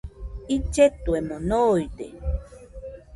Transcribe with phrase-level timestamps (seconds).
[0.55, 2.07] Illetuemo noide.